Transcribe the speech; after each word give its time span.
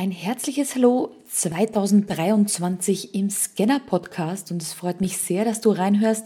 Ein 0.00 0.12
herzliches 0.12 0.74
Hallo 0.76 1.14
2023 1.28 3.14
im 3.14 3.28
Scanner 3.28 3.80
Podcast 3.80 4.50
und 4.50 4.62
es 4.62 4.72
freut 4.72 5.02
mich 5.02 5.18
sehr, 5.18 5.44
dass 5.44 5.60
du 5.60 5.72
reinhörst, 5.72 6.24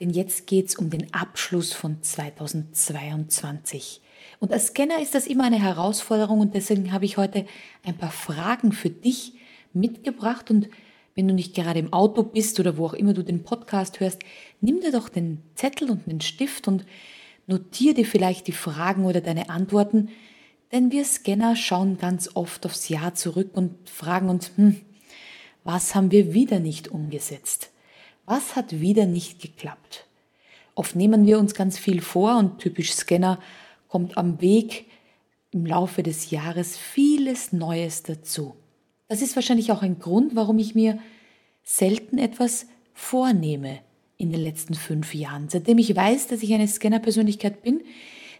denn 0.00 0.10
jetzt 0.10 0.48
geht 0.48 0.66
es 0.66 0.74
um 0.74 0.90
den 0.90 1.14
Abschluss 1.14 1.72
von 1.72 2.02
2022. 2.02 4.00
Und 4.40 4.52
als 4.52 4.66
Scanner 4.66 5.00
ist 5.00 5.14
das 5.14 5.28
immer 5.28 5.44
eine 5.44 5.62
Herausforderung 5.62 6.40
und 6.40 6.56
deswegen 6.56 6.90
habe 6.90 7.04
ich 7.04 7.16
heute 7.16 7.46
ein 7.84 7.96
paar 7.96 8.10
Fragen 8.10 8.72
für 8.72 8.90
dich 8.90 9.34
mitgebracht 9.72 10.50
und 10.50 10.68
wenn 11.14 11.28
du 11.28 11.34
nicht 11.34 11.54
gerade 11.54 11.78
im 11.78 11.92
Auto 11.92 12.24
bist 12.24 12.58
oder 12.58 12.76
wo 12.76 12.86
auch 12.86 12.94
immer 12.94 13.12
du 13.12 13.22
den 13.22 13.44
Podcast 13.44 14.00
hörst, 14.00 14.18
nimm 14.60 14.80
dir 14.80 14.90
doch 14.90 15.08
den 15.08 15.42
Zettel 15.54 15.92
und 15.92 16.08
den 16.08 16.20
Stift 16.20 16.66
und 16.66 16.84
notiere 17.46 17.94
dir 17.94 18.04
vielleicht 18.04 18.48
die 18.48 18.52
Fragen 18.52 19.04
oder 19.04 19.20
deine 19.20 19.48
Antworten, 19.48 20.08
denn 20.72 20.90
wir 20.90 21.04
Scanner 21.04 21.56
schauen 21.56 21.98
ganz 21.98 22.30
oft 22.34 22.66
aufs 22.66 22.88
Jahr 22.88 23.14
zurück 23.14 23.50
und 23.54 23.88
fragen 23.88 24.28
uns, 24.28 24.52
hm, 24.56 24.80
was 25.64 25.94
haben 25.94 26.10
wir 26.10 26.32
wieder 26.32 26.60
nicht 26.60 26.88
umgesetzt? 26.88 27.70
Was 28.24 28.56
hat 28.56 28.80
wieder 28.80 29.06
nicht 29.06 29.40
geklappt? 29.40 30.06
Oft 30.74 30.96
nehmen 30.96 31.26
wir 31.26 31.38
uns 31.38 31.54
ganz 31.54 31.78
viel 31.78 32.00
vor 32.00 32.36
und 32.38 32.58
typisch 32.58 32.92
Scanner 32.92 33.40
kommt 33.88 34.18
am 34.18 34.40
Weg 34.40 34.86
im 35.50 35.64
Laufe 35.64 36.02
des 36.02 36.30
Jahres 36.30 36.76
vieles 36.76 37.52
Neues 37.52 38.02
dazu. 38.02 38.54
Das 39.08 39.22
ist 39.22 39.36
wahrscheinlich 39.36 39.72
auch 39.72 39.82
ein 39.82 39.98
Grund, 39.98 40.36
warum 40.36 40.58
ich 40.58 40.74
mir 40.74 40.98
selten 41.62 42.18
etwas 42.18 42.66
vornehme 42.92 43.78
in 44.18 44.32
den 44.32 44.40
letzten 44.40 44.74
fünf 44.74 45.14
Jahren. 45.14 45.48
Seitdem 45.48 45.78
ich 45.78 45.94
weiß, 45.94 46.28
dass 46.28 46.42
ich 46.42 46.52
eine 46.52 46.68
Scanner-Persönlichkeit 46.68 47.62
bin, 47.62 47.82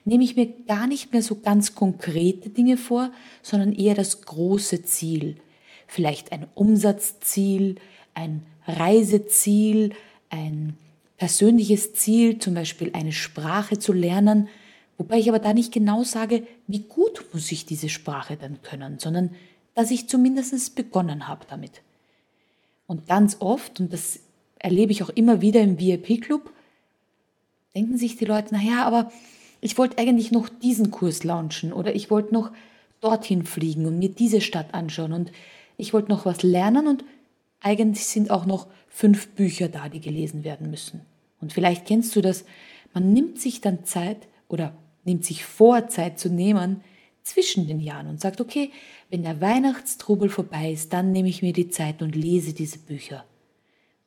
nehme 0.06 0.24
ich 0.24 0.36
mir 0.36 0.46
gar 0.46 0.86
nicht 0.86 1.12
mehr 1.12 1.20
so 1.20 1.34
ganz 1.40 1.74
konkrete 1.74 2.48
Dinge 2.48 2.76
vor, 2.76 3.10
sondern 3.42 3.72
eher 3.72 3.94
das 3.94 4.22
große 4.22 4.84
Ziel. 4.84 5.36
Vielleicht 5.88 6.32
ein 6.32 6.46
Umsatzziel, 6.54 7.74
ein 8.14 8.42
Reiseziel, 8.66 9.94
ein 10.30 10.78
persönliches 11.18 11.94
Ziel, 11.94 12.38
zum 12.38 12.54
Beispiel 12.54 12.90
eine 12.94 13.12
Sprache 13.12 13.78
zu 13.78 13.92
lernen, 13.92 14.48
wobei 14.96 15.18
ich 15.18 15.28
aber 15.28 15.40
da 15.40 15.52
nicht 15.52 15.72
genau 15.72 16.04
sage, 16.04 16.46
wie 16.68 16.80
gut 16.80 17.24
muss 17.32 17.50
ich 17.50 17.66
diese 17.66 17.88
Sprache 17.88 18.36
dann 18.36 18.62
können, 18.62 18.98
sondern 18.98 19.30
dass 19.74 19.90
ich 19.90 20.08
zumindest 20.08 20.74
begonnen 20.76 21.26
habe 21.26 21.46
damit. 21.50 21.82
Und 22.86 23.08
ganz 23.08 23.38
oft, 23.40 23.80
und 23.80 23.92
das 23.92 24.20
erlebe 24.58 24.92
ich 24.92 25.02
auch 25.02 25.10
immer 25.10 25.40
wieder 25.40 25.60
im 25.60 25.80
VIP-Club, 25.80 26.52
denken 27.74 27.98
sich 27.98 28.16
die 28.16 28.24
Leute, 28.24 28.54
naja, 28.54 28.84
aber 28.84 29.10
ich 29.60 29.78
wollte 29.78 29.98
eigentlich 29.98 30.32
noch 30.32 30.48
diesen 30.48 30.90
Kurs 30.90 31.24
launchen 31.24 31.72
oder 31.72 31.94
ich 31.94 32.10
wollte 32.10 32.34
noch 32.34 32.52
dorthin 33.00 33.44
fliegen 33.44 33.86
und 33.86 33.98
mir 33.98 34.08
diese 34.08 34.40
Stadt 34.40 34.74
anschauen 34.74 35.12
und 35.12 35.32
ich 35.76 35.92
wollte 35.92 36.10
noch 36.10 36.24
was 36.24 36.42
lernen 36.42 36.86
und 36.86 37.04
eigentlich 37.60 38.06
sind 38.06 38.30
auch 38.30 38.46
noch 38.46 38.66
fünf 38.88 39.28
Bücher 39.28 39.68
da, 39.68 39.88
die 39.88 40.00
gelesen 40.00 40.44
werden 40.44 40.70
müssen. 40.70 41.02
Und 41.40 41.52
vielleicht 41.52 41.86
kennst 41.86 42.16
du 42.16 42.20
das, 42.20 42.44
man 42.94 43.12
nimmt 43.12 43.40
sich 43.40 43.60
dann 43.60 43.84
Zeit 43.84 44.28
oder 44.48 44.74
nimmt 45.04 45.24
sich 45.24 45.44
vor, 45.44 45.88
Zeit 45.88 46.18
zu 46.18 46.28
nehmen 46.28 46.82
zwischen 47.22 47.66
den 47.66 47.80
Jahren 47.80 48.06
und 48.06 48.20
sagt, 48.20 48.40
okay, 48.40 48.70
wenn 49.10 49.22
der 49.22 49.40
Weihnachtstrubel 49.40 50.28
vorbei 50.28 50.72
ist, 50.72 50.92
dann 50.92 51.12
nehme 51.12 51.28
ich 51.28 51.42
mir 51.42 51.52
die 51.52 51.68
Zeit 51.68 52.02
und 52.02 52.14
lese 52.14 52.52
diese 52.52 52.78
Bücher. 52.78 53.24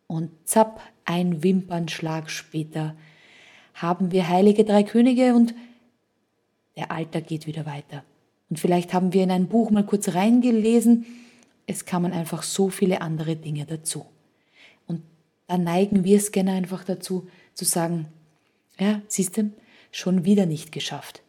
Und 0.07 0.31
zapp, 0.45 0.81
ein 1.05 1.43
Wimpernschlag 1.43 2.29
später 2.29 2.95
haben 3.81 4.11
wir 4.11 4.27
heilige 4.27 4.65
drei 4.65 4.83
Könige 4.83 5.33
und 5.35 5.53
der 6.75 6.91
Alltag 6.91 7.27
geht 7.27 7.47
wieder 7.47 7.65
weiter. 7.65 8.03
Und 8.49 8.59
vielleicht 8.59 8.93
haben 8.93 9.13
wir 9.13 9.23
in 9.23 9.31
ein 9.31 9.47
Buch 9.47 9.71
mal 9.71 9.85
kurz 9.85 10.09
reingelesen, 10.09 11.05
es 11.65 11.85
kamen 11.85 12.13
einfach 12.13 12.43
so 12.43 12.69
viele 12.69 13.01
andere 13.01 13.35
Dinge 13.35 13.65
dazu. 13.65 14.05
Und 14.87 15.03
da 15.47 15.57
neigen 15.57 16.03
wir 16.03 16.19
Scanner 16.19 16.53
einfach 16.53 16.83
dazu, 16.83 17.27
zu 17.53 17.63
sagen, 17.63 18.07
ja, 18.79 19.01
siehst 19.07 19.37
du, 19.37 19.51
schon 19.91 20.25
wieder 20.25 20.45
nicht 20.45 20.71
geschafft. 20.71 21.21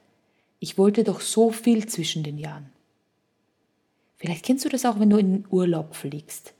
Ich 0.58 0.78
wollte 0.78 1.04
doch 1.04 1.20
so 1.20 1.50
viel 1.50 1.86
zwischen 1.86 2.22
den 2.22 2.38
Jahren. 2.38 2.70
Vielleicht 4.16 4.44
kennst 4.44 4.64
du 4.64 4.68
das 4.68 4.84
auch, 4.84 5.00
wenn 5.00 5.10
du 5.10 5.16
in 5.16 5.32
den 5.32 5.46
Urlaub 5.50 5.94
fliegst, 5.94 6.52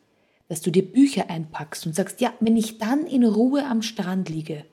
dass 0.48 0.62
du 0.62 0.70
dir 0.70 0.84
Bücher 0.84 1.28
einpackst 1.28 1.86
und 1.86 1.94
sagst, 1.94 2.20
ja, 2.20 2.32
wenn 2.40 2.56
ich 2.56 2.78
dann 2.78 3.06
in 3.06 3.24
Ruhe 3.24 3.66
am 3.66 3.82
Strand 3.82 4.28
liege, 4.28 4.64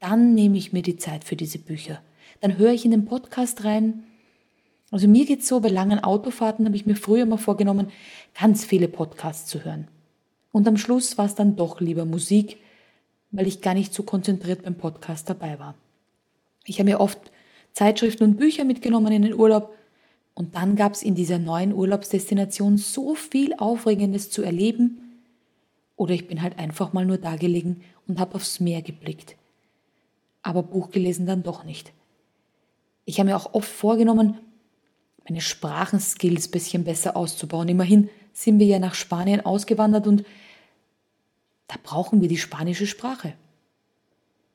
dann 0.00 0.34
nehme 0.34 0.56
ich 0.56 0.72
mir 0.72 0.82
die 0.82 0.96
Zeit 0.96 1.24
für 1.24 1.36
diese 1.36 1.58
Bücher. 1.58 2.00
Dann 2.40 2.56
höre 2.56 2.72
ich 2.72 2.84
in 2.84 2.92
den 2.92 3.04
Podcast 3.04 3.64
rein. 3.64 4.04
Also 4.90 5.08
mir 5.08 5.26
geht's 5.26 5.48
so, 5.48 5.60
bei 5.60 5.68
langen 5.68 6.02
Autofahrten 6.02 6.64
habe 6.64 6.76
ich 6.76 6.86
mir 6.86 6.96
früher 6.96 7.26
mal 7.26 7.36
vorgenommen, 7.36 7.90
ganz 8.38 8.64
viele 8.64 8.88
Podcasts 8.88 9.46
zu 9.46 9.64
hören. 9.64 9.88
Und 10.52 10.66
am 10.68 10.76
Schluss 10.76 11.18
war 11.18 11.26
es 11.26 11.34
dann 11.34 11.56
doch 11.56 11.80
lieber 11.80 12.04
Musik, 12.04 12.58
weil 13.30 13.46
ich 13.46 13.60
gar 13.60 13.74
nicht 13.74 13.92
so 13.92 14.02
konzentriert 14.02 14.62
beim 14.62 14.76
Podcast 14.76 15.28
dabei 15.28 15.58
war. 15.58 15.74
Ich 16.64 16.78
habe 16.78 16.90
mir 16.90 17.00
oft 17.00 17.18
Zeitschriften 17.72 18.24
und 18.24 18.36
Bücher 18.36 18.64
mitgenommen 18.64 19.12
in 19.12 19.22
den 19.22 19.34
Urlaub 19.34 19.74
und 20.34 20.54
dann 20.54 20.76
gab 20.76 20.92
es 20.92 21.02
in 21.02 21.14
dieser 21.14 21.38
neuen 21.38 21.74
Urlaubsdestination 21.74 22.78
so 22.78 23.14
viel 23.14 23.54
Aufregendes 23.54 24.30
zu 24.30 24.42
erleben. 24.42 25.20
Oder 25.96 26.14
ich 26.14 26.28
bin 26.28 26.40
halt 26.40 26.58
einfach 26.58 26.92
mal 26.92 27.04
nur 27.04 27.18
da 27.18 27.36
gelegen 27.36 27.82
und 28.06 28.20
habe 28.20 28.36
aufs 28.36 28.60
Meer 28.60 28.82
geblickt 28.82 29.37
aber 30.42 30.62
Buch 30.62 30.90
gelesen 30.90 31.26
dann 31.26 31.42
doch 31.42 31.64
nicht. 31.64 31.92
Ich 33.04 33.18
habe 33.18 33.30
mir 33.30 33.36
auch 33.36 33.54
oft 33.54 33.68
vorgenommen, 33.68 34.38
meine 35.28 35.40
Sprachenskills 35.40 36.48
ein 36.48 36.50
bisschen 36.52 36.84
besser 36.84 37.16
auszubauen. 37.16 37.68
Immerhin 37.68 38.08
sind 38.32 38.58
wir 38.58 38.66
ja 38.66 38.78
nach 38.78 38.94
Spanien 38.94 39.44
ausgewandert 39.44 40.06
und 40.06 40.24
da 41.66 41.76
brauchen 41.82 42.20
wir 42.20 42.28
die 42.28 42.38
spanische 42.38 42.86
Sprache. 42.86 43.34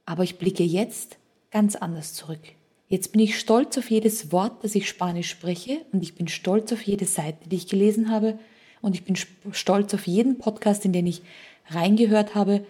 Aber 0.05 0.23
ich 0.23 0.37
blicke 0.37 0.63
jetzt 0.63 1.17
ganz 1.51 1.75
anders 1.75 2.13
zurück. 2.13 2.41
Jetzt 2.89 3.11
bin 3.11 3.21
ich 3.21 3.39
stolz 3.39 3.77
auf 3.77 3.89
jedes 3.89 4.31
Wort, 4.31 4.63
das 4.63 4.75
ich 4.75 4.87
Spanisch 4.87 5.29
spreche 5.29 5.81
und 5.91 6.03
ich 6.03 6.15
bin 6.15 6.27
stolz 6.27 6.71
auf 6.73 6.81
jede 6.81 7.05
Seite, 7.05 7.49
die 7.49 7.55
ich 7.55 7.67
gelesen 7.67 8.09
habe 8.09 8.37
und 8.81 8.95
ich 8.95 9.03
bin 9.03 9.15
stolz 9.51 9.93
auf 9.93 10.07
jeden 10.07 10.37
Podcast, 10.37 10.85
in 10.85 10.93
den 10.93 11.07
ich 11.07 11.21
reingehört 11.69 12.35
habe 12.35 12.65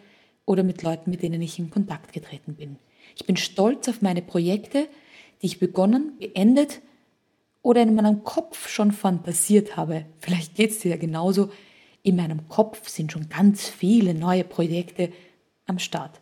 oder 0.46 0.64
mit 0.64 0.82
Leuten, 0.84 1.10
mit 1.10 1.24
denen 1.24 1.42
ich 1.42 1.60
in 1.60 1.70
Kontakt 1.70 2.14
getreten 2.14 2.56
bin. 2.56 2.78
Ich 3.16 3.26
bin 3.26 3.38
stolz 3.38 3.88
auf 3.88 4.02
meine 4.02 4.22
Projekte, 4.22 4.88
die 5.42 5.48
ich 5.48 5.60
begonnen, 5.60 6.18
beendet 6.20 6.82
oder 7.62 7.82
in 7.82 7.96
meinem 7.96 8.24
Kopf 8.24 8.68
schon 8.70 8.92
fantasiert 8.92 9.78
habe. 9.78 10.06
Vielleicht 10.20 10.56
geht 10.56 10.72
es 10.72 10.80
dir 10.80 10.92
ja 10.92 10.98
genauso. 10.98 11.50
In 12.02 12.16
meinem 12.16 12.50
Kopf 12.50 12.88
sind 12.90 13.12
schon 13.12 13.30
ganz 13.30 13.68
viele 13.68 14.14
neue 14.14 14.44
Projekte 14.44 15.12
am 15.66 15.80
Start. 15.80 16.20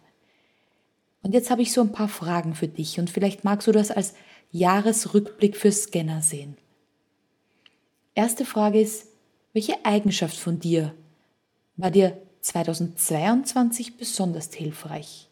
Und 1.24 1.34
jetzt 1.34 1.50
habe 1.50 1.62
ich 1.62 1.72
so 1.72 1.82
ein 1.82 1.92
paar 1.92 2.10
Fragen 2.10 2.56
für 2.56 2.68
dich 2.68 3.00
und 3.00 3.10
vielleicht 3.10 3.44
magst 3.44 3.68
du 3.68 3.72
das 3.72 3.92
als 3.92 4.14
Jahresrückblick 4.52 5.56
für 5.56 5.72
Scanner 5.72 6.22
sehen. 6.22 6.58
Erste 8.16 8.46
Frage 8.46 8.82
ist, 8.82 9.08
welche 9.54 9.86
Eigenschaft 9.86 10.38
von 10.38 10.60
dir 10.60 10.94
war 11.78 11.92
dir 11.92 12.22
2022 12.42 13.98
besonders 13.98 14.54
hilfreich? 14.54 15.30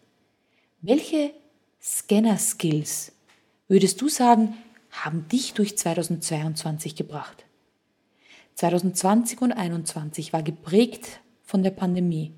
Welche 0.82 1.34
Scanner-Skills, 1.82 3.14
würdest 3.68 4.02
du 4.02 4.10
sagen, 4.10 4.58
haben 4.92 5.28
dich 5.30 5.54
durch 5.54 5.78
2022 5.78 6.96
gebracht? 6.96 7.46
2020 8.56 9.42
und 9.42 9.52
2021 9.52 10.34
war 10.34 10.44
geprägt 10.44 11.22
von 11.44 11.64
der 11.64 11.72
Pandemie, 11.72 12.34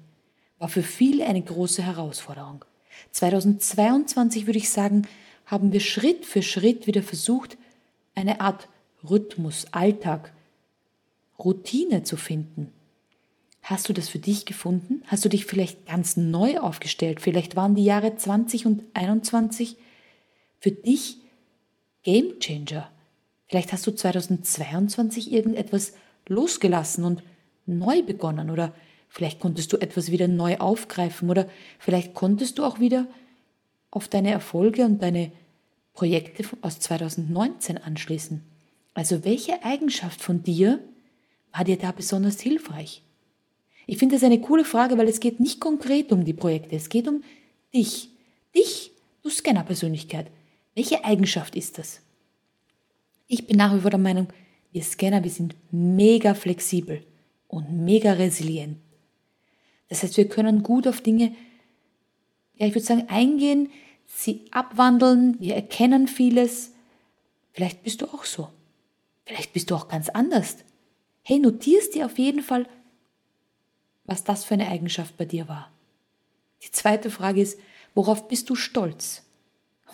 war 0.60 0.69
für 0.69 0.83
viele 0.83 1.25
eine 1.25 1.42
große 1.42 1.81
Herausforderung. 1.81 2.63
2022 3.12 4.45
würde 4.45 4.60
ich 4.60 4.69
sagen, 4.69 5.07
haben 5.48 5.74
wir 5.74 5.80
Schritt 5.80 6.25
für 6.25 6.44
Schritt 6.44 6.86
wieder 6.86 7.01
versucht, 7.01 7.57
eine 8.13 8.42
Art 8.42 8.69
Rhythmus, 9.10 9.66
Alltag, 9.71 10.31
Routine 11.39 12.04
zu 12.04 12.16
finden. 12.16 12.71
Hast 13.62 13.88
du 13.88 13.94
das 13.94 14.10
für 14.10 14.19
dich 14.19 14.46
gefunden? 14.46 15.04
Hast 15.06 15.24
du 15.24 15.30
dich 15.30 15.46
vielleicht 15.46 15.86
ganz 15.86 16.18
neu 16.18 16.60
aufgestellt? 16.60 17.22
Vielleicht 17.22 17.56
waren 17.56 17.75
die 17.75 17.84
Jahre 17.84 18.16
20 18.16 18.66
und 18.66 18.84
21 18.94 19.78
für 20.60 20.72
dich 20.72 21.18
Game 22.04 22.40
Changer. 22.40 22.90
Vielleicht 23.48 23.72
hast 23.72 23.86
du 23.86 23.92
2022 23.92 25.31
irgendetwas 25.31 25.94
losgelassen 26.28 27.04
und 27.04 27.22
neu 27.66 28.02
begonnen 28.02 28.50
oder 28.50 28.74
vielleicht 29.10 29.40
konntest 29.40 29.74
du 29.74 29.78
etwas 29.78 30.10
wieder 30.10 30.28
neu 30.28 30.57
aufgreifen 30.57 31.30
oder 31.30 31.48
vielleicht 31.78 32.14
konntest 32.14 32.57
du 32.57 32.64
auch 32.64 32.80
wieder 32.80 33.07
auf 33.92 34.07
deine 34.07 34.31
Erfolge 34.31 34.86
und 34.86 35.04
deine 35.04 35.31
Projekte 35.94 36.46
aus 36.62 36.80
2019 36.80 37.78
anschließen. 37.78 38.42
Also 38.94 39.24
welche 39.24 39.64
Eigenschaft 39.64 40.22
von 40.22 40.44
dir 40.44 40.80
war 41.52 41.64
dir 41.64 41.78
da 41.78 41.92
besonders 41.92 42.40
hilfreich? 42.40 43.04
Ich 43.92 43.98
finde 43.98 44.16
das 44.16 44.24
eine 44.24 44.40
coole 44.40 44.64
Frage, 44.64 44.98
weil 44.98 45.10
es 45.10 45.20
geht 45.20 45.42
nicht 45.42 45.60
konkret 45.60 46.14
um 46.14 46.24
die 46.24 46.32
Projekte, 46.32 46.78
es 46.78 46.88
geht 46.88 47.10
um 47.10 47.26
dich. 47.74 48.08
Dich, 48.56 48.94
du 49.22 49.30
Scanner-Persönlichkeit. 49.30 50.28
Welche 50.76 51.04
Eigenschaft 51.04 51.58
ist 51.58 51.78
das? 51.78 52.00
Ich 53.28 53.48
bin 53.48 53.58
nach 53.58 53.76
wie 53.76 53.82
vor 53.82 53.92
der 53.92 54.00
Meinung, 54.00 54.30
Wir 54.72 54.82
Scanner, 54.82 55.26
wir 55.26 55.30
sind 55.30 55.58
mega 55.72 56.36
flexibel 56.36 57.04
und 57.50 57.84
mega 57.84 58.14
resilient. 58.14 58.78
Das 59.90 60.04
heißt, 60.04 60.16
wir 60.16 60.30
können 60.30 60.64
gut 60.64 60.88
auf 60.88 61.02
Dinge, 61.02 61.36
ja, 62.56 62.68
ich 62.68 62.74
würde 62.74 62.86
sagen, 62.86 63.10
eingehen, 63.10 63.72
sie 64.06 64.46
abwandeln, 64.52 65.36
wir 65.42 65.56
erkennen 65.56 66.08
vieles. 66.08 66.72
Vielleicht 67.52 67.84
bist 67.84 68.02
du 68.02 68.06
auch 68.06 68.24
so. 68.24 68.48
Vielleicht 69.26 69.52
bist 69.52 69.70
du 69.70 69.76
auch 69.76 69.90
ganz 69.90 70.08
anders. 70.08 70.56
Hey, 71.24 71.40
notierst 71.40 71.94
dir 71.94 72.06
auf 72.06 72.18
jeden 72.18 72.42
Fall, 72.42 72.70
was 74.06 74.24
das 74.24 74.44
für 74.44 74.56
eine 74.56 74.68
Eigenschaft 74.68 75.18
bei 75.18 75.25
dir 75.25 75.48
war. 75.48 75.71
Die 76.63 76.71
zweite 76.71 77.09
Frage 77.09 77.42
ist, 77.42 77.59
worauf 77.94 78.27
bist 78.27 78.50
du 78.50 78.56
stolz? 78.56 79.24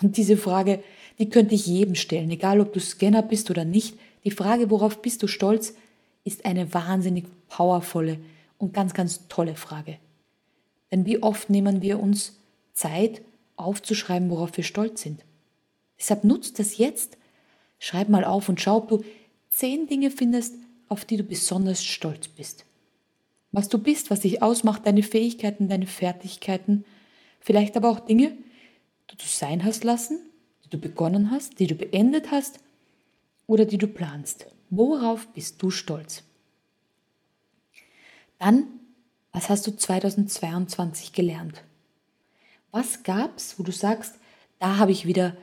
Und 0.01 0.17
diese 0.17 0.37
Frage, 0.37 0.83
die 1.19 1.29
könnte 1.29 1.55
ich 1.55 1.65
jedem 1.65 1.95
stellen, 1.95 2.29
egal 2.29 2.59
ob 2.59 2.73
du 2.73 2.79
Scanner 2.79 3.23
bist 3.23 3.49
oder 3.49 3.65
nicht. 3.65 3.97
Die 4.23 4.31
Frage, 4.31 4.69
worauf 4.69 5.01
bist 5.01 5.23
du 5.23 5.27
stolz, 5.27 5.73
ist 6.23 6.45
eine 6.45 6.73
wahnsinnig 6.73 7.25
powervolle 7.47 8.19
und 8.57 8.73
ganz, 8.73 8.93
ganz 8.93 9.27
tolle 9.27 9.55
Frage. 9.55 9.97
Denn 10.91 11.05
wie 11.05 11.21
oft 11.23 11.49
nehmen 11.49 11.81
wir 11.81 11.99
uns 11.99 12.37
Zeit, 12.73 13.21
aufzuschreiben, 13.55 14.29
worauf 14.29 14.55
wir 14.55 14.63
stolz 14.63 15.01
sind. 15.01 15.23
Deshalb 15.97 16.23
nutzt 16.23 16.59
das 16.59 16.77
jetzt. 16.77 17.17
Schreib 17.79 18.09
mal 18.09 18.23
auf 18.23 18.49
und 18.49 18.61
schau, 18.61 18.77
ob 18.77 18.89
du 18.89 19.03
zehn 19.49 19.87
Dinge 19.87 20.11
findest, 20.11 20.53
auf 20.87 21.05
die 21.05 21.17
du 21.17 21.23
besonders 21.23 21.83
stolz 21.83 22.27
bist. 22.27 22.66
Was 23.51 23.69
du 23.69 23.77
bist, 23.77 24.11
was 24.11 24.21
dich 24.21 24.41
ausmacht, 24.41 24.85
deine 24.85 25.03
Fähigkeiten, 25.03 25.69
deine 25.69 25.87
Fertigkeiten, 25.87 26.85
vielleicht 27.39 27.77
aber 27.77 27.89
auch 27.89 27.99
Dinge, 27.99 28.31
die 29.11 29.17
du 29.17 29.25
sein 29.25 29.63
hast 29.63 29.83
lassen, 29.83 30.19
die 30.65 30.69
du 30.69 30.77
begonnen 30.77 31.31
hast, 31.31 31.59
die 31.59 31.67
du 31.67 31.75
beendet 31.75 32.31
hast 32.31 32.59
oder 33.45 33.65
die 33.65 33.77
du 33.77 33.87
planst. 33.87 34.47
Worauf 34.69 35.27
bist 35.27 35.61
du 35.61 35.71
stolz? 35.71 36.23
Dann, 38.39 38.67
was 39.31 39.49
hast 39.49 39.65
du 39.65 39.75
2022 39.75 41.13
gelernt? 41.13 41.63
Was 42.71 43.03
gab's, 43.03 43.57
wo 43.57 43.63
du 43.63 43.71
sagst, 43.71 44.15
da 44.59 44.77
habe 44.77 44.91
ich 44.91 45.07
wieder 45.07 45.37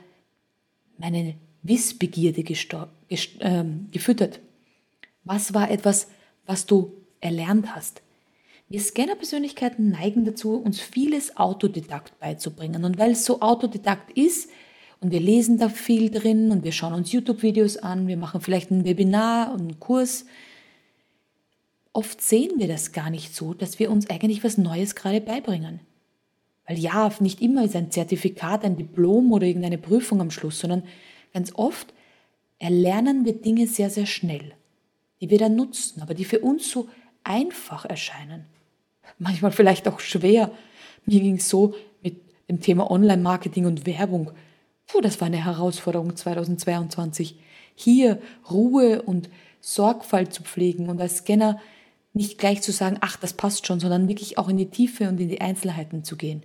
meine 0.97 1.35
Wissbegierde 1.63 2.41
äh, 2.41 3.65
gefüttert? 3.91 4.39
Was 5.23 5.53
war 5.53 5.71
etwas, 5.71 6.07
was 6.45 6.65
du 6.67 6.93
erlernt 7.25 7.75
hast? 7.75 8.01
Wir 8.69 8.79
Scanner-Persönlichkeiten 8.79 9.89
neigen 9.89 10.25
dazu, 10.25 10.55
uns 10.55 10.79
vieles 10.79 11.37
Autodidakt 11.37 12.19
beizubringen. 12.19 12.83
Und 12.83 12.97
weil 12.97 13.11
es 13.11 13.25
so 13.25 13.41
Autodidakt 13.41 14.11
ist 14.17 14.49
und 15.01 15.11
wir 15.11 15.19
lesen 15.19 15.57
da 15.57 15.69
viel 15.69 16.09
drin 16.09 16.51
und 16.51 16.63
wir 16.63 16.71
schauen 16.71 16.93
uns 16.93 17.11
YouTube-Videos 17.11 17.77
an, 17.77 18.07
wir 18.07 18.17
machen 18.17 18.41
vielleicht 18.41 18.71
ein 18.71 18.85
Webinar 18.85 19.51
und 19.53 19.61
einen 19.61 19.79
Kurs, 19.79 20.25
oft 21.93 22.21
sehen 22.21 22.53
wir 22.57 22.67
das 22.67 22.91
gar 22.91 23.09
nicht 23.09 23.35
so, 23.35 23.53
dass 23.53 23.79
wir 23.79 23.91
uns 23.91 24.09
eigentlich 24.09 24.43
was 24.43 24.57
Neues 24.57 24.95
gerade 24.95 25.21
beibringen. 25.21 25.79
Weil 26.67 26.79
ja, 26.79 27.11
nicht 27.19 27.41
immer 27.41 27.65
ist 27.65 27.75
ein 27.75 27.91
Zertifikat, 27.91 28.65
ein 28.65 28.77
Diplom 28.77 29.31
oder 29.31 29.45
irgendeine 29.45 29.77
Prüfung 29.77 30.21
am 30.21 30.31
Schluss, 30.31 30.59
sondern 30.59 30.83
ganz 31.33 31.53
oft 31.53 31.93
erlernen 32.57 33.25
wir 33.25 33.33
Dinge 33.33 33.67
sehr, 33.67 33.91
sehr 33.91 34.07
schnell, 34.07 34.53
die 35.21 35.29
wir 35.29 35.37
dann 35.37 35.55
nutzen, 35.55 36.01
aber 36.01 36.15
die 36.15 36.25
für 36.25 36.39
uns 36.39 36.69
so 36.69 36.87
einfach 37.25 37.85
erscheinen. 37.85 38.45
Manchmal 39.19 39.51
vielleicht 39.51 39.87
auch 39.87 39.99
schwer. 39.99 40.51
Mir 41.05 41.19
ging 41.19 41.35
es 41.35 41.49
so 41.49 41.73
mit 42.01 42.21
dem 42.49 42.61
Thema 42.61 42.89
Online-Marketing 42.89 43.65
und 43.65 43.85
Werbung. 43.85 44.31
Puh, 44.87 45.01
das 45.01 45.19
war 45.19 45.27
eine 45.27 45.43
Herausforderung 45.43 46.15
2022. 46.15 47.35
Hier 47.75 48.21
Ruhe 48.49 49.01
und 49.01 49.29
Sorgfalt 49.59 50.33
zu 50.33 50.43
pflegen 50.43 50.89
und 50.89 51.01
als 51.01 51.17
Scanner 51.17 51.59
nicht 52.13 52.37
gleich 52.37 52.61
zu 52.61 52.71
sagen, 52.71 52.97
ach, 53.01 53.17
das 53.17 53.33
passt 53.33 53.67
schon, 53.67 53.79
sondern 53.79 54.07
wirklich 54.07 54.37
auch 54.37 54.47
in 54.47 54.57
die 54.57 54.69
Tiefe 54.69 55.09
und 55.09 55.19
in 55.19 55.27
die 55.27 55.41
Einzelheiten 55.41 56.03
zu 56.03 56.15
gehen. 56.15 56.43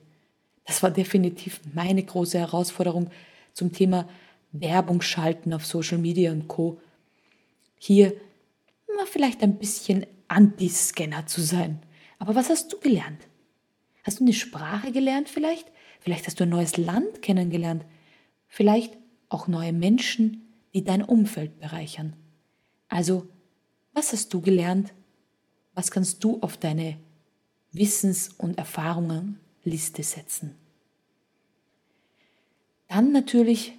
Das 0.66 0.82
war 0.82 0.90
definitiv 0.90 1.60
meine 1.72 2.02
große 2.02 2.38
Herausforderung 2.38 3.10
zum 3.52 3.72
Thema 3.72 4.08
Werbung 4.52 5.00
schalten 5.00 5.52
auf 5.52 5.66
Social 5.66 5.98
Media 5.98 6.32
und 6.32 6.48
Co. 6.48 6.80
Hier 7.78 8.12
mal 8.96 9.06
vielleicht 9.06 9.42
ein 9.42 9.56
bisschen 9.56 10.06
Anti-Scanner 10.30 11.26
zu 11.26 11.40
sein. 11.40 11.80
Aber 12.18 12.34
was 12.34 12.50
hast 12.50 12.72
du 12.72 12.78
gelernt? 12.78 13.20
Hast 14.04 14.20
du 14.20 14.24
eine 14.24 14.32
Sprache 14.32 14.92
gelernt 14.92 15.28
vielleicht? 15.28 15.70
Vielleicht 16.00 16.26
hast 16.26 16.40
du 16.40 16.44
ein 16.44 16.50
neues 16.50 16.76
Land 16.76 17.20
kennengelernt. 17.20 17.84
Vielleicht 18.46 18.96
auch 19.28 19.48
neue 19.48 19.72
Menschen, 19.72 20.48
die 20.72 20.84
dein 20.84 21.02
Umfeld 21.02 21.58
bereichern. 21.58 22.14
Also, 22.88 23.28
was 23.92 24.12
hast 24.12 24.32
du 24.32 24.40
gelernt? 24.40 24.92
Was 25.74 25.90
kannst 25.90 26.22
du 26.22 26.40
auf 26.40 26.56
deine 26.56 26.96
Wissens- 27.72 28.30
und 28.38 28.58
Erfahrungenliste 28.58 30.02
setzen? 30.02 30.54
Dann 32.88 33.12
natürlich, 33.12 33.72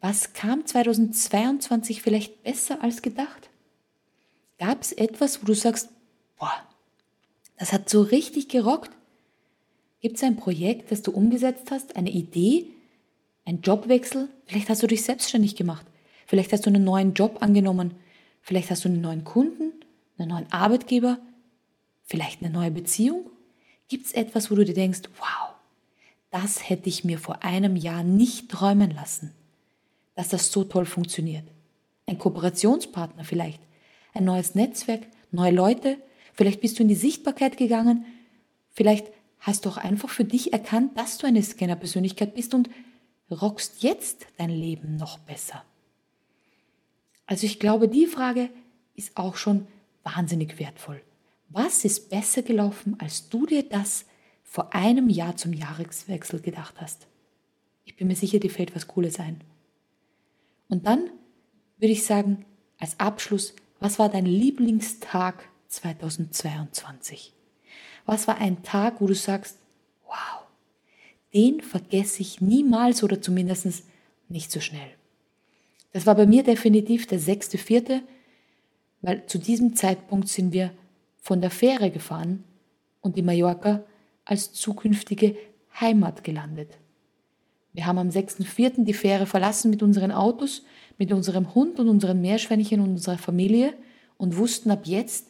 was 0.00 0.32
kam 0.32 0.66
2022 0.66 2.02
vielleicht 2.02 2.42
besser 2.42 2.82
als 2.82 3.02
gedacht? 3.02 3.50
Gab 4.58 4.82
es 4.82 4.92
etwas, 4.92 5.42
wo 5.42 5.46
du 5.46 5.54
sagst, 5.54 5.90
boah, 6.38 6.52
das 7.58 7.72
hat 7.72 7.88
so 7.88 8.02
richtig 8.02 8.48
gerockt? 8.48 8.90
Gibt 10.00 10.16
es 10.16 10.22
ein 10.22 10.36
Projekt, 10.36 10.90
das 10.90 11.02
du 11.02 11.12
umgesetzt 11.12 11.70
hast, 11.70 11.96
eine 11.96 12.10
Idee, 12.10 12.66
ein 13.44 13.62
Jobwechsel? 13.62 14.28
Vielleicht 14.46 14.68
hast 14.68 14.82
du 14.82 14.86
dich 14.86 15.02
selbstständig 15.02 15.56
gemacht. 15.56 15.86
Vielleicht 16.26 16.52
hast 16.52 16.66
du 16.66 16.70
einen 16.70 16.84
neuen 16.84 17.14
Job 17.14 17.38
angenommen. 17.40 17.94
Vielleicht 18.42 18.70
hast 18.70 18.84
du 18.84 18.88
einen 18.88 19.00
neuen 19.00 19.24
Kunden, 19.24 19.72
einen 20.18 20.28
neuen 20.28 20.52
Arbeitgeber. 20.52 21.18
Vielleicht 22.02 22.42
eine 22.42 22.52
neue 22.52 22.70
Beziehung. 22.70 23.30
Gibt 23.88 24.06
es 24.06 24.12
etwas, 24.12 24.50
wo 24.50 24.54
du 24.54 24.64
dir 24.64 24.74
denkst, 24.74 25.02
wow, 25.18 25.54
das 26.30 26.68
hätte 26.68 26.88
ich 26.88 27.04
mir 27.04 27.18
vor 27.18 27.42
einem 27.44 27.76
Jahr 27.76 28.02
nicht 28.02 28.50
träumen 28.50 28.90
lassen, 28.90 29.32
dass 30.16 30.28
das 30.28 30.50
so 30.50 30.64
toll 30.64 30.84
funktioniert. 30.84 31.44
Ein 32.06 32.18
Kooperationspartner 32.18 33.24
vielleicht, 33.24 33.60
ein 34.12 34.24
neues 34.24 34.54
Netzwerk, 34.54 35.06
neue 35.30 35.52
Leute, 35.52 35.96
vielleicht 36.34 36.60
bist 36.60 36.78
du 36.78 36.82
in 36.82 36.88
die 36.88 36.94
Sichtbarkeit 36.94 37.56
gegangen, 37.56 38.04
vielleicht 38.70 39.06
hast 39.38 39.64
du 39.64 39.70
auch 39.70 39.76
einfach 39.76 40.10
für 40.10 40.24
dich 40.24 40.52
erkannt, 40.52 40.96
dass 40.98 41.18
du 41.18 41.26
eine 41.26 41.42
Scanner-Persönlichkeit 41.42 42.34
bist 42.34 42.54
und 42.54 42.70
rockst 43.30 43.82
jetzt 43.82 44.26
dein 44.36 44.50
Leben 44.50 44.96
noch 44.96 45.18
besser. 45.18 45.64
Also 47.26 47.46
ich 47.46 47.58
glaube, 47.58 47.88
die 47.88 48.06
Frage 48.06 48.50
ist 48.94 49.16
auch 49.16 49.36
schon 49.36 49.66
wahnsinnig 50.02 50.58
wertvoll. 50.58 51.00
Was 51.48 51.84
ist 51.84 52.10
besser 52.10 52.42
gelaufen, 52.42 52.96
als 52.98 53.28
du 53.28 53.46
dir 53.46 53.62
das 53.62 54.04
vor 54.54 54.72
einem 54.72 55.08
Jahr 55.08 55.36
zum 55.36 55.52
Jahreswechsel 55.52 56.40
gedacht 56.40 56.76
hast. 56.80 57.08
Ich 57.84 57.96
bin 57.96 58.06
mir 58.06 58.14
sicher, 58.14 58.38
dir 58.38 58.50
fällt 58.50 58.76
was 58.76 58.86
Cooles 58.86 59.18
ein. 59.18 59.40
Und 60.68 60.86
dann 60.86 61.10
würde 61.78 61.92
ich 61.92 62.04
sagen, 62.04 62.44
als 62.78 63.00
Abschluss, 63.00 63.56
was 63.80 63.98
war 63.98 64.08
dein 64.08 64.26
Lieblingstag 64.26 65.48
2022? 65.76 67.32
Was 68.06 68.28
war 68.28 68.38
ein 68.38 68.62
Tag, 68.62 69.00
wo 69.00 69.06
du 69.06 69.14
sagst, 69.14 69.58
wow, 70.06 70.42
den 71.32 71.60
vergesse 71.60 72.22
ich 72.22 72.40
niemals 72.40 73.02
oder 73.02 73.20
zumindest 73.20 73.84
nicht 74.28 74.50
so 74.50 74.60
schnell? 74.60 74.90
Das 75.92 76.06
war 76.06 76.14
bei 76.14 76.26
mir 76.26 76.42
definitiv 76.42 77.06
der 77.06 77.18
sechste, 77.18 77.56
vierte, 77.56 78.02
weil 79.00 79.26
zu 79.26 79.38
diesem 79.38 79.76
Zeitpunkt 79.76 80.28
sind 80.28 80.52
wir 80.52 80.72
von 81.20 81.40
der 81.40 81.50
Fähre 81.50 81.90
gefahren 81.90 82.44
und 83.00 83.16
die 83.16 83.22
Mallorca 83.22 83.84
als 84.24 84.52
zukünftige 84.52 85.36
Heimat 85.80 86.24
gelandet. 86.24 86.78
Wir 87.72 87.86
haben 87.86 87.98
am 87.98 88.08
6.4. 88.08 88.84
die 88.84 88.94
Fähre 88.94 89.26
verlassen 89.26 89.70
mit 89.70 89.82
unseren 89.82 90.12
Autos, 90.12 90.62
mit 90.96 91.12
unserem 91.12 91.54
Hund 91.54 91.80
und 91.80 91.88
unseren 91.88 92.20
Meerschweinchen 92.20 92.80
und 92.80 92.90
unserer 92.90 93.18
Familie 93.18 93.74
und 94.16 94.36
wussten, 94.36 94.70
ab 94.70 94.86
jetzt 94.86 95.28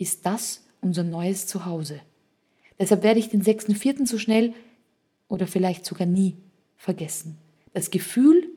ist 0.00 0.24
das 0.24 0.64
unser 0.80 1.04
neues 1.04 1.46
Zuhause. 1.46 2.00
Deshalb 2.78 3.02
werde 3.02 3.20
ich 3.20 3.28
den 3.28 3.42
6.4. 3.42 4.06
so 4.06 4.18
schnell 4.18 4.54
oder 5.28 5.46
vielleicht 5.46 5.84
sogar 5.84 6.06
nie 6.06 6.36
vergessen. 6.76 7.36
Das 7.74 7.90
Gefühl, 7.90 8.48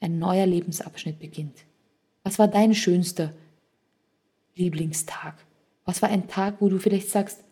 ein 0.00 0.18
neuer 0.18 0.46
Lebensabschnitt 0.46 1.18
beginnt. 1.18 1.66
Was 2.22 2.38
war 2.38 2.48
dein 2.48 2.74
schönster 2.74 3.34
Lieblingstag? 4.56 5.36
Was 5.84 6.00
war 6.00 6.08
ein 6.08 6.26
Tag, 6.26 6.60
wo 6.60 6.70
du 6.70 6.78
vielleicht 6.78 7.10
sagst, 7.10 7.44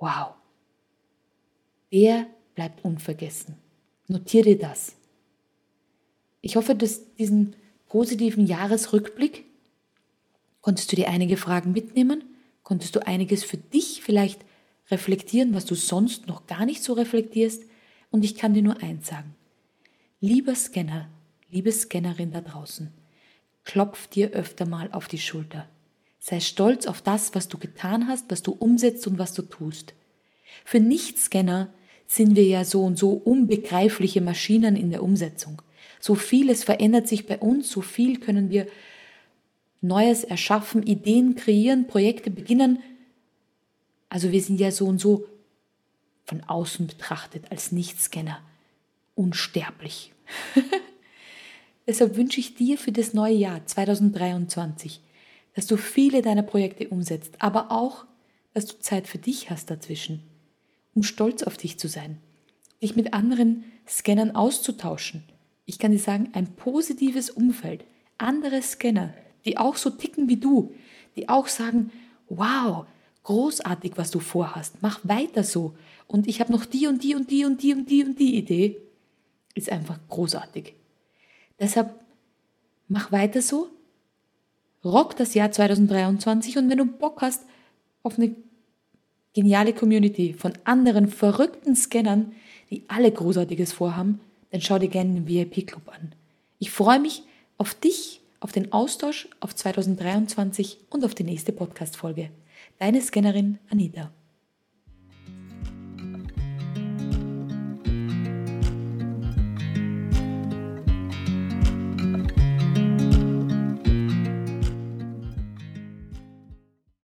wow, 0.00 0.34
der 1.92 2.26
bleibt 2.56 2.84
unvergessen. 2.84 3.54
Notiere 4.08 4.44
dir 4.46 4.58
das. 4.58 4.96
Ich 6.40 6.56
hoffe, 6.56 6.74
dass 6.74 7.14
diesen 7.14 7.54
positiven 7.86 8.46
Jahresrückblick 8.46 9.44
konntest 10.66 10.90
du 10.90 10.96
dir 10.96 11.10
einige 11.10 11.36
Fragen 11.36 11.70
mitnehmen, 11.70 12.24
konntest 12.64 12.96
du 12.96 13.06
einiges 13.06 13.44
für 13.44 13.56
dich 13.56 14.02
vielleicht 14.02 14.40
reflektieren, 14.90 15.54
was 15.54 15.64
du 15.64 15.76
sonst 15.76 16.26
noch 16.26 16.48
gar 16.48 16.66
nicht 16.66 16.82
so 16.82 16.94
reflektierst. 16.94 17.62
Und 18.10 18.24
ich 18.24 18.34
kann 18.34 18.52
dir 18.52 18.64
nur 18.64 18.82
eins 18.82 19.06
sagen. 19.06 19.36
Lieber 20.18 20.56
Scanner, 20.56 21.08
liebe 21.52 21.70
Scannerin 21.70 22.32
da 22.32 22.40
draußen, 22.40 22.92
Klopf 23.62 24.08
dir 24.08 24.30
öfter 24.32 24.66
mal 24.66 24.88
auf 24.90 25.06
die 25.06 25.20
Schulter. 25.20 25.68
Sei 26.18 26.40
stolz 26.40 26.86
auf 26.86 27.00
das, 27.00 27.32
was 27.36 27.46
du 27.46 27.58
getan 27.58 28.08
hast, 28.08 28.28
was 28.28 28.42
du 28.42 28.50
umsetzt 28.50 29.06
und 29.06 29.20
was 29.20 29.34
du 29.34 29.42
tust. 29.42 29.94
Für 30.64 30.80
Nichtscanner 30.80 31.72
sind 32.08 32.34
wir 32.34 32.44
ja 32.44 32.64
so 32.64 32.82
und 32.82 32.98
so 32.98 33.10
unbegreifliche 33.12 34.20
Maschinen 34.20 34.74
in 34.74 34.90
der 34.90 35.04
Umsetzung. 35.04 35.62
So 36.00 36.16
vieles 36.16 36.64
verändert 36.64 37.06
sich 37.06 37.28
bei 37.28 37.38
uns, 37.38 37.70
so 37.70 37.82
viel 37.82 38.18
können 38.18 38.50
wir 38.50 38.66
Neues 39.86 40.24
erschaffen, 40.24 40.82
Ideen 40.82 41.34
kreieren, 41.34 41.86
Projekte 41.86 42.30
beginnen. 42.30 42.82
Also 44.08 44.32
wir 44.32 44.42
sind 44.42 44.60
ja 44.60 44.70
so 44.70 44.86
und 44.86 45.00
so 45.00 45.26
von 46.24 46.42
außen 46.42 46.86
betrachtet 46.86 47.50
als 47.50 47.72
Nichtscanner 47.72 48.40
unsterblich. 49.14 50.12
Deshalb 51.86 52.16
wünsche 52.16 52.40
ich 52.40 52.54
dir 52.54 52.78
für 52.78 52.92
das 52.92 53.14
neue 53.14 53.34
Jahr 53.34 53.64
2023, 53.64 55.00
dass 55.54 55.66
du 55.66 55.76
viele 55.76 56.20
deiner 56.20 56.42
Projekte 56.42 56.88
umsetzt, 56.88 57.34
aber 57.38 57.70
auch, 57.70 58.04
dass 58.54 58.66
du 58.66 58.78
Zeit 58.78 59.06
für 59.06 59.18
dich 59.18 59.50
hast 59.50 59.70
dazwischen, 59.70 60.22
um 60.94 61.02
stolz 61.02 61.42
auf 61.42 61.56
dich 61.56 61.78
zu 61.78 61.88
sein, 61.88 62.18
dich 62.82 62.96
mit 62.96 63.14
anderen 63.14 63.64
Scannern 63.88 64.34
auszutauschen. 64.34 65.22
Ich 65.64 65.78
kann 65.78 65.92
dir 65.92 65.98
sagen, 65.98 66.30
ein 66.32 66.56
positives 66.56 67.30
Umfeld, 67.30 67.84
andere 68.18 68.62
Scanner, 68.62 69.14
die 69.46 69.56
auch 69.56 69.76
so 69.76 69.90
ticken 69.90 70.28
wie 70.28 70.36
du, 70.36 70.74
die 71.16 71.28
auch 71.28 71.48
sagen, 71.48 71.90
wow, 72.28 72.86
großartig, 73.22 73.92
was 73.96 74.10
du 74.10 74.20
vorhast, 74.20 74.76
mach 74.82 75.00
weiter 75.04 75.42
so. 75.42 75.74
Und 76.06 76.28
ich 76.28 76.40
habe 76.40 76.52
noch 76.52 76.64
die 76.64 76.86
und 76.86 77.02
die 77.02 77.14
und 77.14 77.30
die 77.30 77.44
und 77.44 77.62
die 77.62 77.72
und 77.72 77.88
die 77.88 78.04
und 78.04 78.18
die 78.18 78.36
Idee, 78.36 78.76
ist 79.54 79.72
einfach 79.72 79.98
großartig. 80.08 80.74
Deshalb 81.58 81.94
mach 82.88 83.10
weiter 83.10 83.40
so, 83.40 83.68
rock 84.84 85.16
das 85.16 85.34
Jahr 85.34 85.50
2023 85.50 86.58
und 86.58 86.68
wenn 86.68 86.78
du 86.78 86.84
Bock 86.84 87.22
hast 87.22 87.42
auf 88.02 88.18
eine 88.18 88.34
geniale 89.32 89.72
Community 89.72 90.34
von 90.34 90.52
anderen 90.64 91.08
verrückten 91.08 91.74
Scannern, 91.74 92.32
die 92.70 92.84
alle 92.88 93.10
Großartiges 93.10 93.72
vorhaben, 93.72 94.20
dann 94.50 94.60
schau 94.60 94.78
dir 94.78 94.88
gerne 94.88 95.14
den 95.14 95.28
VIP-Club 95.28 95.88
an. 95.88 96.14
Ich 96.58 96.70
freue 96.70 97.00
mich 97.00 97.22
auf 97.58 97.74
dich, 97.74 98.20
auf 98.40 98.52
den 98.52 98.72
Austausch, 98.72 99.28
auf 99.40 99.54
2023 99.54 100.78
und 100.90 101.04
auf 101.04 101.14
die 101.14 101.24
nächste 101.24 101.52
Podcast-Folge. 101.52 102.30
Deine 102.78 103.00
Scannerin 103.00 103.58
Anita. 103.70 104.10